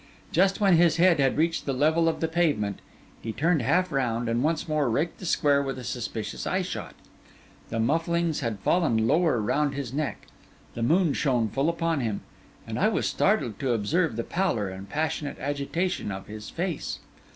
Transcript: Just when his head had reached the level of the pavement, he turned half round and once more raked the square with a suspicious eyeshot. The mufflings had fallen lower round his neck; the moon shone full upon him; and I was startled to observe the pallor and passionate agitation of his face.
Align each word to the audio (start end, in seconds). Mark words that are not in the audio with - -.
Just 0.31 0.59
when 0.59 0.77
his 0.77 0.97
head 0.97 1.19
had 1.19 1.37
reached 1.37 1.67
the 1.67 1.73
level 1.73 2.09
of 2.09 2.21
the 2.21 2.27
pavement, 2.27 2.79
he 3.21 3.31
turned 3.31 3.61
half 3.61 3.91
round 3.91 4.27
and 4.27 4.41
once 4.41 4.67
more 4.67 4.89
raked 4.89 5.19
the 5.19 5.27
square 5.27 5.61
with 5.61 5.77
a 5.77 5.83
suspicious 5.83 6.47
eyeshot. 6.47 6.95
The 7.69 7.79
mufflings 7.79 8.39
had 8.39 8.57
fallen 8.61 9.07
lower 9.07 9.39
round 9.39 9.75
his 9.75 9.93
neck; 9.93 10.25
the 10.73 10.81
moon 10.81 11.13
shone 11.13 11.49
full 11.49 11.69
upon 11.69 11.99
him; 11.99 12.21
and 12.65 12.79
I 12.79 12.87
was 12.87 13.05
startled 13.07 13.59
to 13.59 13.73
observe 13.73 14.15
the 14.15 14.23
pallor 14.23 14.69
and 14.69 14.89
passionate 14.89 15.37
agitation 15.37 16.11
of 16.11 16.25
his 16.25 16.49
face. 16.49 16.97